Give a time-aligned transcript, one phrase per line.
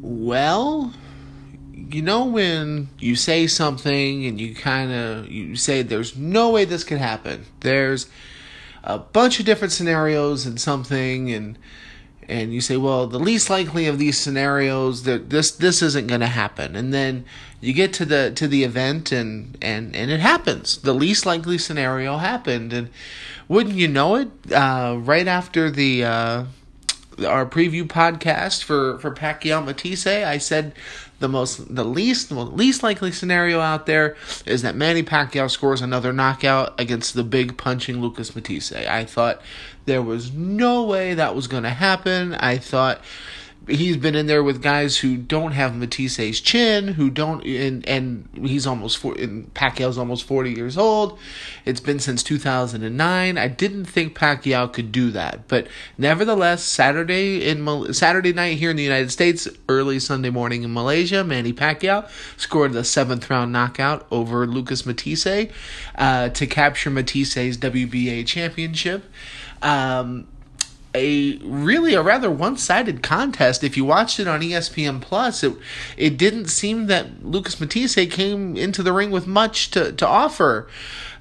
[0.00, 0.92] Well,
[1.72, 6.64] you know when you say something and you kind of you say there's no way
[6.64, 7.46] this could happen.
[7.60, 8.06] There's
[8.84, 11.58] a bunch of different scenarios and something and
[12.28, 16.20] and you say, well, the least likely of these scenarios that this this isn't going
[16.20, 17.24] to happen, and then
[17.60, 20.78] you get to the to the event and and and it happens.
[20.78, 22.90] The least likely scenario happened, and
[23.48, 24.28] wouldn't you know it?
[24.52, 26.44] Uh, right after the uh,
[27.24, 30.74] our preview podcast for for Pacquiao Matthysse, I said
[31.20, 34.16] the most the least least likely scenario out there
[34.46, 38.72] is that Manny Pacquiao scores another knockout against the big punching Lucas Matthysse.
[38.72, 39.42] I thought
[39.86, 42.34] there was no way that was going to happen.
[42.34, 43.00] I thought
[43.68, 48.28] he's been in there with guys who don't have Matthysse's chin, who don't, and and
[48.34, 51.18] he's almost four, and Pacquiao's almost forty years old.
[51.64, 53.38] It's been since two thousand and nine.
[53.38, 58.76] I didn't think Pacquiao could do that, but nevertheless, Saturday in Saturday night here in
[58.76, 64.06] the United States, early Sunday morning in Malaysia, Manny Pacquiao scored the seventh round knockout
[64.10, 65.50] over Lucas Matthysse
[65.96, 69.04] uh, to capture Matthysse's WBA championship.
[69.62, 70.26] Um,
[70.98, 73.62] a really a rather one-sided contest.
[73.62, 75.54] If you watched it on ESPN Plus, it
[75.96, 80.68] it didn't seem that Lucas Matthysse came into the ring with much to to offer.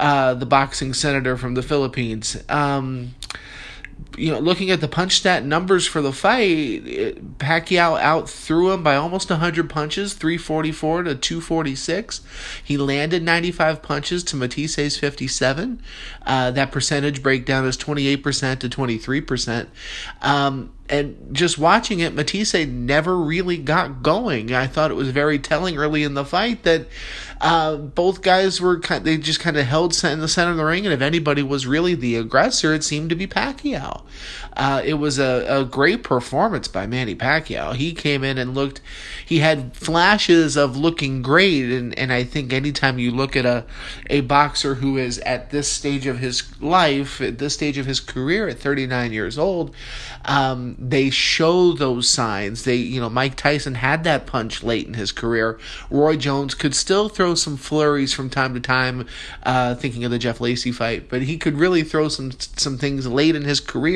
[0.00, 2.42] Uh, the boxing senator from the Philippines.
[2.48, 3.14] Um,
[4.22, 6.84] you know, looking at the punch stat numbers for the fight,
[7.38, 12.20] Pacquiao out threw him by almost 100 punches, 344 to 246.
[12.62, 15.82] He landed 95 punches to Matthysse's 57.
[16.24, 19.66] Uh, that percentage breakdown is 28% to 23%.
[20.20, 24.52] Um, and just watching it, Matthysse never really got going.
[24.52, 26.86] I thought it was very telling early in the fight that
[27.40, 29.02] uh, both guys were kind.
[29.02, 31.66] They just kind of held in the center of the ring, and if anybody was
[31.66, 34.02] really the aggressor, it seemed to be Pacquiao.
[34.56, 37.74] Uh, it was a, a great performance by Manny Pacquiao.
[37.74, 38.80] He came in and looked.
[39.24, 43.64] He had flashes of looking great, and, and I think anytime you look at a
[44.10, 48.00] a boxer who is at this stage of his life, at this stage of his
[48.00, 49.74] career, at 39 years old,
[50.24, 52.64] um, they show those signs.
[52.64, 55.58] They, you know, Mike Tyson had that punch late in his career.
[55.90, 59.06] Roy Jones could still throw some flurries from time to time,
[59.42, 63.06] uh, thinking of the Jeff Lacy fight, but he could really throw some some things
[63.06, 63.91] late in his career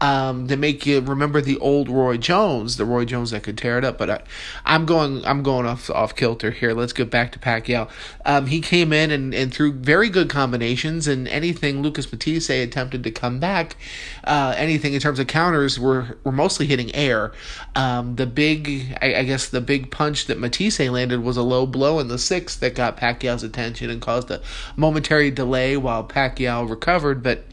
[0.00, 3.78] um, to make you remember the old Roy Jones, the Roy Jones that could tear
[3.78, 3.98] it up.
[3.98, 4.22] But I,
[4.64, 6.72] I'm going, I'm going off off kilter here.
[6.72, 7.88] Let's get back to Pacquiao.
[8.24, 13.04] Um, he came in and, and threw very good combinations, and anything Lucas Matthysse attempted
[13.04, 13.76] to come back,
[14.24, 17.32] uh, anything in terms of counters were were mostly hitting air.
[17.74, 21.66] Um, the big, I, I, guess, the big punch that Matthysse landed was a low
[21.66, 24.40] blow in the sixth that got Pacquiao's attention and caused a
[24.76, 27.44] momentary delay while Pacquiao recovered, but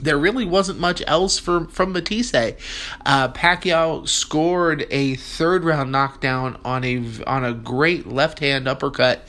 [0.00, 2.34] there really wasn't much else for, from Matthysse.
[2.34, 9.26] Uh, Pacquiao scored a third round knockdown on a on a great left hand uppercut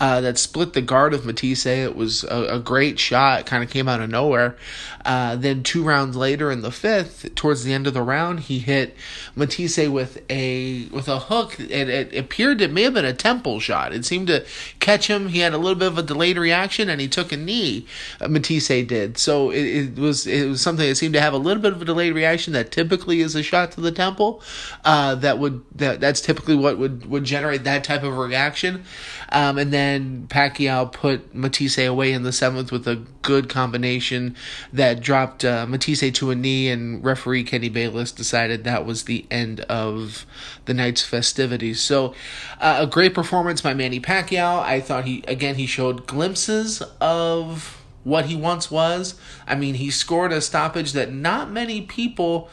[0.00, 1.66] uh, that split the guard of Matthysse.
[1.66, 3.46] It was a, a great shot.
[3.46, 4.56] Kind of came out of nowhere.
[5.04, 8.58] Uh, then two rounds later in the fifth, towards the end of the round, he
[8.58, 8.94] hit
[9.34, 11.58] Matthysse with a with a hook.
[11.58, 13.94] It, it appeared it may have been a temple shot.
[13.94, 14.44] It seemed to
[14.80, 15.28] catch him.
[15.28, 17.86] He had a little bit of a delayed reaction, and he took a knee.
[18.20, 19.18] Matthysse did.
[19.18, 21.80] So it, it was it was something that seemed to have a little bit of
[21.80, 24.42] a delayed reaction that typically is a shot to the temple.
[24.84, 28.84] Uh, that would that that's typically what would would generate that type of reaction.
[29.30, 34.34] Um, and then Pacquiao put Matthysse away in the seventh with a good combination
[34.72, 39.26] that dropped uh, Matthysse to a knee, and referee Kenny Bayless decided that was the
[39.30, 40.24] end of
[40.64, 41.80] the night's festivities.
[41.80, 42.14] So,
[42.60, 44.60] uh, a great performance by Manny Pacquiao.
[44.60, 49.14] I thought he again he showed glimpses of what he once was.
[49.46, 52.48] I mean, he scored a stoppage that not many people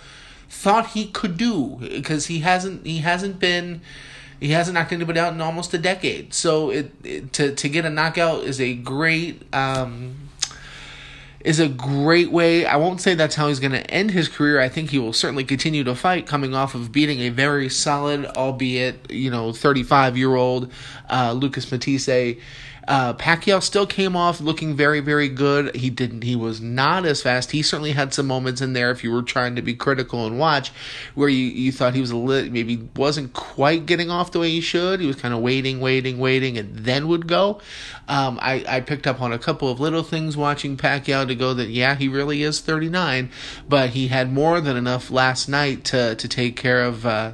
[0.49, 3.81] thought he could do because he hasn't he hasn't been
[4.39, 6.33] he hasn't knocked anybody out in almost a decade.
[6.33, 10.29] So it, it to to get a knockout is a great um,
[11.45, 12.65] is a great way.
[12.65, 14.59] I won't say that's how he's going to end his career.
[14.59, 18.25] I think he will certainly continue to fight, coming off of beating a very solid,
[18.25, 20.71] albeit you know, thirty five year old
[21.09, 22.37] uh, Lucas Matthysse
[22.87, 25.75] uh, Pacquiao still came off looking very, very good.
[25.75, 26.23] He didn't.
[26.23, 27.51] He was not as fast.
[27.51, 28.91] He certainly had some moments in there.
[28.91, 30.71] If you were trying to be critical and watch,
[31.15, 34.49] where you, you thought he was a little maybe wasn't quite getting off the way
[34.49, 34.99] he should.
[34.99, 37.59] He was kind of waiting, waiting, waiting, and then would go.
[38.07, 41.53] Um, I I picked up on a couple of little things watching Pacquiao to go
[41.53, 43.29] that yeah he really is 39,
[43.67, 47.05] but he had more than enough last night to to take care of.
[47.05, 47.31] Uh,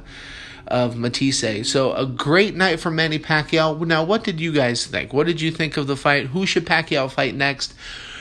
[0.68, 1.68] of Matthysse.
[1.70, 3.84] So a great night for Manny Pacquiao.
[3.86, 5.12] Now, what did you guys think?
[5.12, 6.28] What did you think of the fight?
[6.28, 7.74] Who should Pacquiao fight next?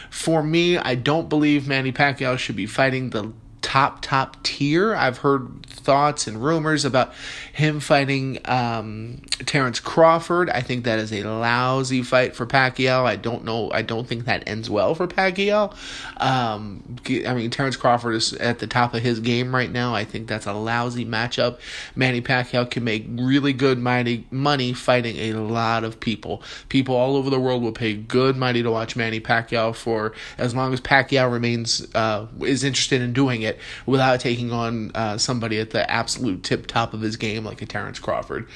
[0.09, 3.31] For me, I don't believe Manny Pacquiao should be fighting the
[3.61, 4.93] top top tier.
[4.95, 7.13] I've heard thoughts and rumors about
[7.53, 10.49] him fighting um, Terrence Crawford.
[10.49, 13.05] I think that is a lousy fight for Pacquiao.
[13.05, 13.71] I don't know.
[13.71, 15.75] I don't think that ends well for Pacquiao.
[16.17, 19.93] Um, I mean, Terrence Crawford is at the top of his game right now.
[19.93, 21.59] I think that's a lousy matchup.
[21.95, 26.43] Manny Pacquiao can make really good mighty money fighting a lot of people.
[26.69, 30.55] People all over the world will pay good money to watch Manny Pacquiao for as
[30.55, 35.59] long as Pacquiao remains uh, is interested in doing it without taking on uh, somebody
[35.59, 38.47] at the absolute tip top of his game like a Terrence Crawford.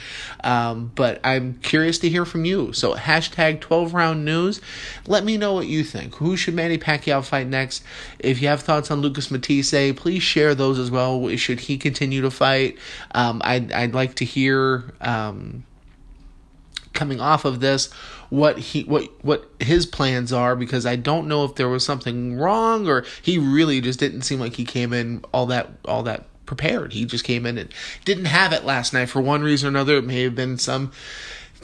[0.43, 2.73] Um, but I'm curious to hear from you.
[2.73, 4.61] So hashtag 12 round news.
[5.07, 6.15] Let me know what you think.
[6.15, 7.83] Who should Manny Pacquiao fight next?
[8.19, 11.35] If you have thoughts on Lucas Matthysse, please share those as well.
[11.35, 12.77] Should he continue to fight?
[13.13, 14.93] Um, I'd, I'd like to hear.
[15.01, 15.65] Um,
[16.95, 17.91] coming off of this
[18.29, 22.37] what he what what his plans are because I don't know if there was something
[22.37, 26.25] wrong or he really just didn't seem like he came in all that all that
[26.45, 26.93] prepared.
[26.93, 29.97] He just came in and didn't have it last night for one reason or another.
[29.97, 30.91] It may have been some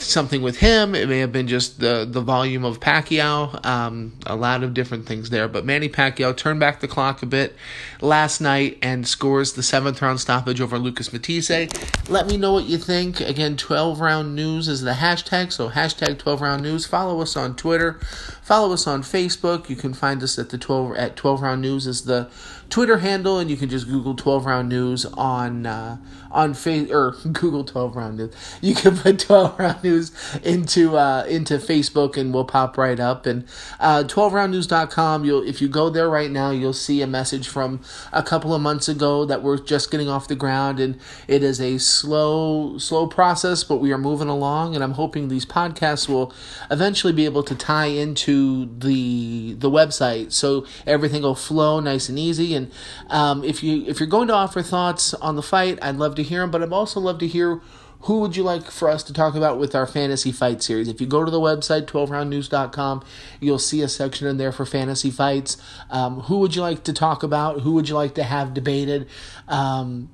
[0.03, 0.95] something with him.
[0.95, 3.65] It may have been just the the volume of Pacquiao.
[3.65, 5.47] Um, a lot of different things there.
[5.47, 7.55] But Manny Pacquiao turned back the clock a bit
[8.01, 11.67] last night and scores the seventh round stoppage over Lucas Matthysse.
[12.09, 13.19] Let me know what you think.
[13.21, 15.51] Again, 12 round news is the hashtag.
[15.51, 16.85] So hashtag 12 round news.
[16.85, 17.99] Follow us on Twitter.
[18.41, 19.69] Follow us on Facebook.
[19.69, 22.29] You can find us at the 12 at 12 round news is the
[22.71, 25.97] Twitter handle, and you can just Google 12 round news on uh,
[26.31, 28.33] on face or Google 12 round news.
[28.61, 33.25] You can put 12 round news into uh, into Facebook, and we'll pop right up.
[33.25, 33.45] And
[33.81, 35.25] uh, 12roundnews.com.
[35.25, 37.81] You'll if you go there right now, you'll see a message from
[38.13, 40.97] a couple of months ago that we're just getting off the ground, and
[41.27, 45.45] it is a slow slow process, but we are moving along, and I'm hoping these
[45.45, 46.33] podcasts will
[46.69, 52.17] eventually be able to tie into the the website, so everything will flow nice and
[52.17, 52.55] easy.
[52.55, 52.60] And
[53.09, 56.23] um, if you if you're going to offer thoughts on the fight, I'd love to
[56.23, 56.51] hear them.
[56.51, 57.61] But I'd also love to hear
[58.01, 60.87] who would you like for us to talk about with our fantasy fight series?
[60.87, 63.03] If you go to the website, 12roundnews.com,
[63.39, 65.57] you'll see a section in there for fantasy fights.
[65.89, 67.61] Um, who would you like to talk about?
[67.61, 69.07] Who would you like to have debated?
[69.47, 70.09] Um,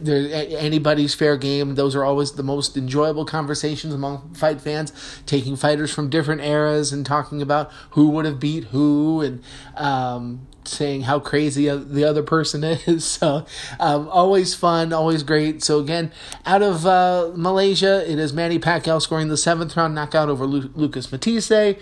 [0.00, 0.28] there
[0.58, 1.74] anybody's fair game.
[1.74, 4.92] Those are always the most enjoyable conversations among fight fans,
[5.26, 9.42] taking fighters from different eras and talking about who would have beat who and
[9.76, 13.04] um, saying how crazy the other person is.
[13.04, 13.46] So
[13.80, 15.62] um, always fun, always great.
[15.62, 16.12] So again,
[16.46, 20.70] out of uh, Malaysia, it is Manny Pacquiao scoring the seventh round knockout over Lu-
[20.74, 21.76] Lucas Matthysse.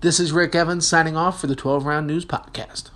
[0.00, 2.90] This is Rick Evans signing off for the 12 Round News Podcast.